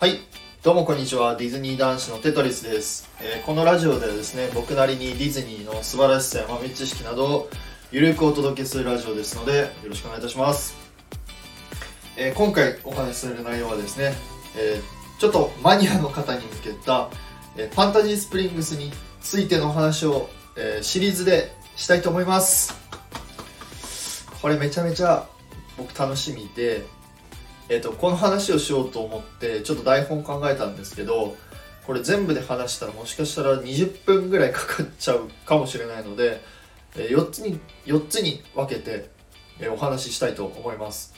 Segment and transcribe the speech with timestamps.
[0.00, 0.20] はい。
[0.62, 1.34] どうもこんにちは。
[1.34, 7.50] ディズニー男子のテトリスです、えーこのラジオではですね僕なりにディズニーの素晴らしさや豆知識などを
[7.90, 10.76] ゆるくお届けするラジオですのでよろしくお願いいたします、
[12.16, 14.14] えー今回お話しする内容はですね、
[14.56, 17.10] えーちょっとマニアの方に向けた、
[17.56, 22.72] えファンタジースプリングスについてのお話を、えシリーズでしたいと思います。
[24.40, 25.26] これめちゃめちゃ
[25.76, 26.86] 僕楽しみで
[27.68, 31.36] えー、とこの話をしようと思ってちょっと台本考えたんですけど
[31.86, 36.42] これ全部で話したらもしかしたら20分ぐらいかかっちゃうかもしれないので、
[36.94, 39.08] え4つに4つに分けて、
[39.58, 41.14] えお話ししたいと思います、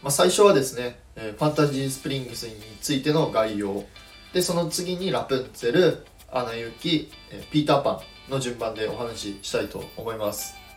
[0.00, 3.84] まあ、最初はですね、えファンタジースプリングスについての概要。
[4.32, 10.67] でその次にラプンツェルアナ雪、えピーターパンの順番でお話ししたいと思います。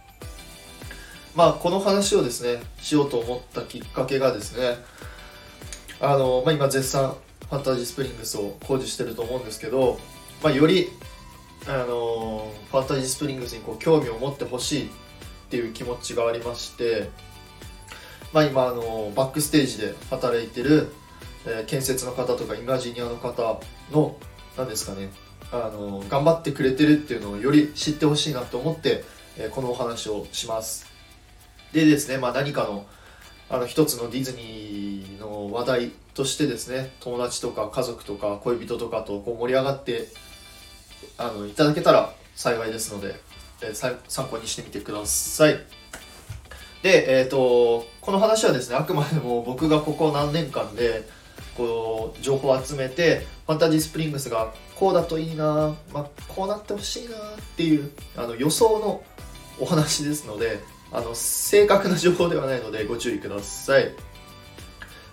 [1.35, 4.77] まあこの話をですねしようと思ったきっかけがですね
[5.99, 7.15] あの、まあ、今絶賛
[7.49, 9.99] ファンタジースプリングスを工事してると思うんですけど、
[10.43, 10.89] まあ、より
[11.67, 14.89] あのファンタジースプリングスにこう興味を持ってほしいっ
[15.49, 17.09] ていう気持ちがありまして、
[18.33, 20.91] まあ、今あのバックステージで働いてる、
[21.45, 23.59] えー建設の方とかイマジニアの方
[23.91, 24.15] の
[24.57, 25.09] 何ですかね
[25.51, 29.03] あの頑張ってくれてるっていうのをより知ってほしいなと思って、
[29.37, 30.90] えーこのお話をします。
[31.73, 32.85] でですね、まあ、何かの
[33.49, 40.07] あの一つのディズニーの話題としてですね友達とか家族とか恋人とかとこう盛り上がって
[41.17, 43.15] あのいただけたら幸いですので、
[43.61, 45.59] えー参考にしてみてください。
[46.81, 51.07] で、えー、とこの話はですねあくまでも僕がここ何年間で
[51.55, 57.19] こう情報を集めてファンタジースプリングスがこうだといいな、まあ、こうなってほしいなっ
[57.55, 59.03] ていうあの予想の
[59.59, 60.59] お話ですので
[60.91, 63.93] あの正確な情報ではないのでご注意ください。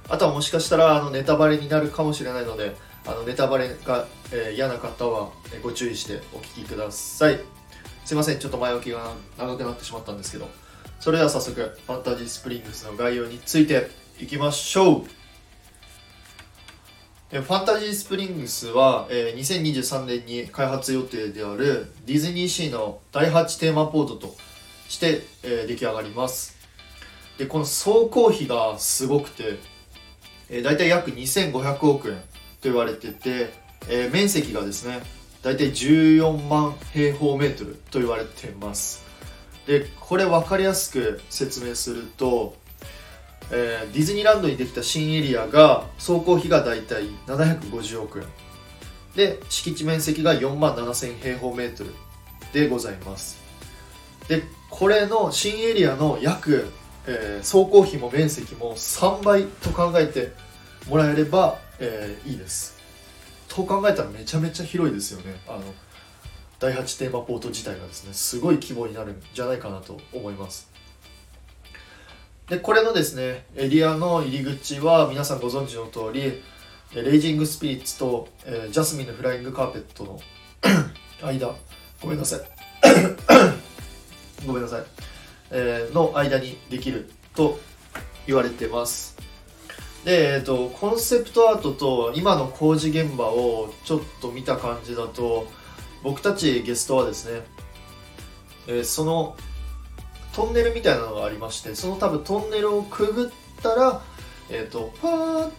[0.09, 2.75] あとはもしかしたらあのネタバレになるかもしれないので
[3.07, 5.31] あのネタバレが、えー嫌な方は
[5.63, 7.41] ご注意してお聞きください。
[8.05, 8.39] すいません。
[8.39, 10.49] ちょっと前置きが長くなってしまったんですけど。
[11.01, 13.89] それでは早速ファンタジースプリングスの概要について
[14.19, 15.05] いきましょう。
[17.31, 24.37] ファンタジースプリングスは、えー2023年に開発予定であるディズニーシーの第8テーマポートと
[24.89, 26.57] して、えー出来上がります。
[27.39, 29.59] でこの総工費がすごくて、
[30.51, 32.23] えー、大体約2500億円と
[32.63, 33.53] 言われてて、
[33.89, 35.01] えー面積がですね
[35.43, 39.07] 大体14万平方メートルと言われてます。
[39.67, 42.57] でこれ分かりやすく説明すると、
[43.53, 48.27] えーディズニーランドにできた新エリアが総工費が大体750億円。
[49.15, 51.93] で敷地面積が4万7000平方メートル
[52.53, 53.39] でございます。
[54.29, 56.71] でこれの新エリアの約、
[57.07, 60.33] えー総工費も面積も3倍と考えて
[60.89, 62.77] もらえれば、えーいいです。
[63.49, 65.41] と考えたらめちゃめちゃ広いですよね。
[65.49, 65.63] あの
[66.59, 70.71] 第8テーマポート自体がですねすごい規模になるんじゃないかなと思います。
[72.49, 76.43] でこれのですねエリアの入り口は皆さんご存知の通り
[76.95, 80.21] レイジングスピリッツと、えージャスミンのフライングカーペットの
[81.23, 81.55] 間。
[82.01, 82.58] ごめんなさい。
[84.47, 84.85] ごめんなさい、
[85.51, 87.59] えーの間にできると
[88.27, 89.17] 言われてます。
[90.05, 95.47] で、えー、とコンセプトアートと今の工事現場をちょっと見た感じだと
[96.03, 97.43] 僕たちゲストはですね、
[98.69, 99.37] えーその
[100.35, 104.03] トンネルみたいなのがありましてその多分トンネルをくぐったら、
[104.51, 105.51] えー、とパーッ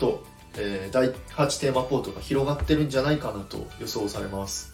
[0.00, 0.24] と、
[0.56, 4.72] えー第8テーマポートが広がってるんじゃないかなと予想されます。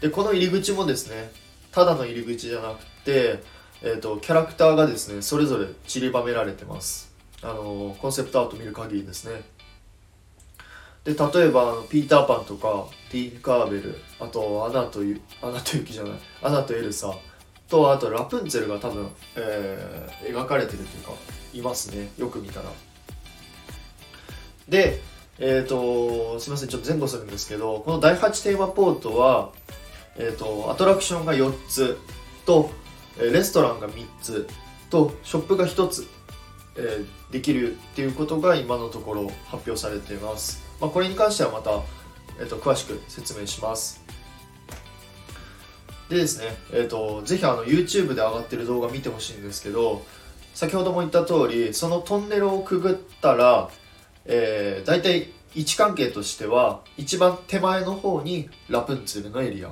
[0.00, 1.30] でこの入り口もですね
[1.72, 3.40] ただの入り口じゃなくて、
[3.82, 7.12] えー、とキャラクターがですねそれぞれ散りばめられてます。
[7.42, 9.42] あのコンセプトアート見る限りですね。
[11.04, 16.12] で例えばピーターパンとかティンカーベルあとアナというアナと雪じゃない
[16.42, 17.12] アナとエルサ
[17.68, 21.12] とあとラプンツェルが多分、えー描かれてるというか
[21.52, 22.10] いますね。
[22.18, 22.66] よく見たら。
[24.68, 25.00] で
[25.38, 26.68] えっ、とすいません。
[26.68, 29.50] ちょっと前後するんですけどこの第8テーマポートは
[30.16, 31.98] えー、とアトラクションが4つ
[32.44, 32.70] と
[33.18, 34.48] レストランが3つ
[34.90, 36.06] とショップが1つ、
[36.76, 41.70] えーできるっていうことが今のところ発表されています、まあ、これに関してはまた、
[42.38, 44.02] えー、と詳しく説明します。
[46.10, 50.04] でですね、えー、とぜひあの YouTube で上がってる動画見てほしいんですけど
[50.52, 53.70] 先ほども言った通りそのトンネルをくぐったら、
[54.26, 59.70] えー、大体位置関係としては一番手前の方にラプンツェルのエリア。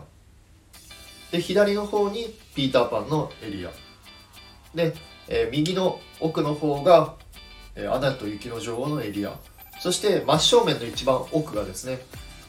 [1.31, 3.71] で左の方にピーターパンのエリア。
[4.75, 4.95] で、
[5.29, 7.15] えー右の奥の方が、
[7.75, 9.39] えーアナと雪の女王のエリア。
[9.81, 12.01] そして真正面の一番奥がですね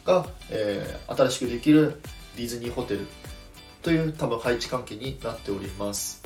[0.05, 2.01] が、えー、新しくできる
[2.35, 3.07] ディズニーホテル。
[3.81, 6.21] という多分配置関係になっております。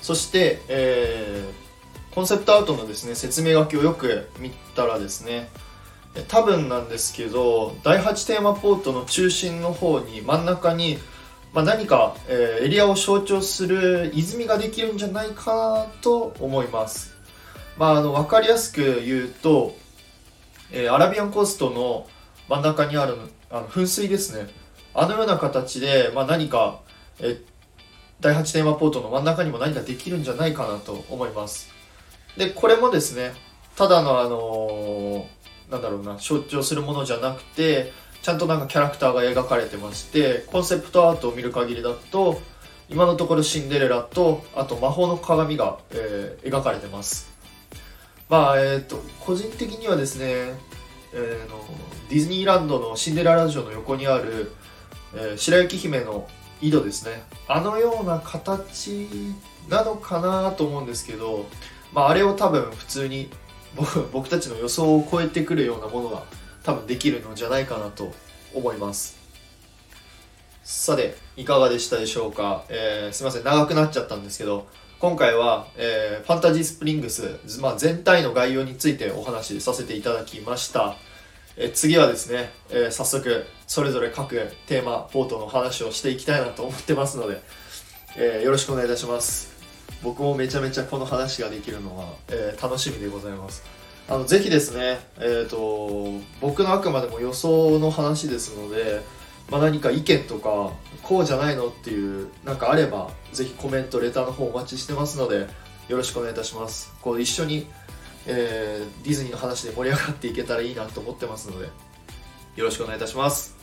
[0.00, 5.48] そして、えー、コンセプトアウトのですね説明書きをよく見たらですね
[6.28, 10.98] 多分なんですけど第8テーマポートの中心の方に真ん中に、
[11.54, 17.14] まあ、何か、えー、エリアを象徴する泉ができるんじゃないかなと思います、
[17.78, 19.74] まあ、あの分かりやすく言うと、
[20.70, 22.06] えー、アラビアンコーストの
[22.48, 23.16] 真ん中にある
[23.50, 24.50] あの噴水ですね。
[24.94, 26.80] あのような形で、まあ、何か、
[27.18, 27.40] え
[28.20, 31.70] 第8テーマポートの真ん中にも何かできるんじゃないかなと思います。
[32.36, 33.32] でこれもですね
[33.76, 35.41] ただのあのー
[35.72, 42.42] なんだろうな象徴するものじゃなくてちゃんとなんかキャラクターが描かれてましてコンセプトアートを見る限りだと
[42.90, 47.32] 今のところシンデレラとあと魔法の鏡が、えー、描かれてます。
[48.28, 50.26] まあえっ、ー、と個人的にはですね、
[51.14, 51.64] えー、の
[52.10, 54.52] ディズニーランドのシンデレラ城の横にある、
[55.14, 56.28] えー、白雪姫の
[56.60, 57.22] 井戸ですね。
[57.48, 59.08] あのような形
[59.70, 61.46] なのかなと思うんですけど、
[61.94, 63.30] まあ、あれを多分普通に
[64.12, 66.24] 僕たちの予想を超えてくるようなものが
[66.62, 68.12] 多分できるのじゃないかなと
[68.54, 69.16] 思います。
[70.62, 73.44] さていかがでしたでしょうか、えー、すいません。
[73.44, 74.66] 長くなっちゃったんですけど
[75.00, 80.94] 今回は、えー、ファンタジースプリングス、まあ、全体の概要についてお話しさせていただきました、
[81.56, 84.36] え、次はですね、えー、早速それぞれ各
[84.68, 87.42] テーマポートの話をしていきたいなと思ってますので、
[88.16, 89.51] えー、よろしくお願いいたします。
[90.02, 93.62] 僕もめちゃめちゃこの話ができるのは、えー、楽しみでございます。
[94.08, 99.00] あのぜひですね、えーと、僕のあくまでも予想の話ですので、
[99.48, 100.72] まあ、何か意見とか
[101.02, 105.46] こうじゃないのっていうなんかあればぜひコメントレターの方お待ちしてますので
[105.88, 106.92] よろしくお願いいたします。
[107.00, 107.68] こう一緒に、
[108.26, 111.66] えー、ディズニーの話で盛り上がっていけたらいいなと思ってますので
[112.56, 113.56] よろしくお願いいたします。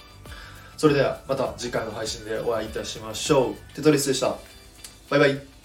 [0.78, 3.76] それではまた次回の配信でお会いいたしましょう。
[3.76, 4.38] テトリスでした。
[5.10, 5.59] バイバイ。